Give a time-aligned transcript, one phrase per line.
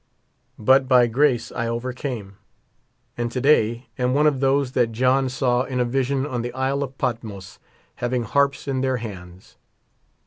[0.57, 2.37] But by grace I overcame;
[3.19, 6.51] and to day am one of those that John saw in a vision on the
[6.53, 7.59] Isle of Patmos
[7.97, 9.57] having harps in their hands.